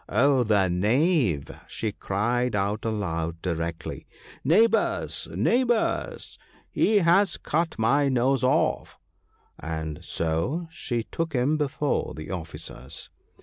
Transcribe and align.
'Oh, 0.09 0.41
the 0.41 0.67
knave!' 0.67 1.51
she 1.67 1.91
cried 1.91 2.55
out 2.55 2.85
aloud, 2.85 3.39
directly,' 3.43 4.07
Neighbours, 4.53 5.27
neighbours! 5.35 6.39
he 6.71 6.97
has 7.05 7.37
cut 7.37 7.77
my 7.77 8.09
nose 8.09 8.43
off!' 8.43 8.97
and 9.59 9.99
so 10.03 10.67
she 10.71 11.03
took 11.03 11.33
him 11.33 11.55
before 11.55 12.15
the 12.15 12.31
officers. 12.31 13.11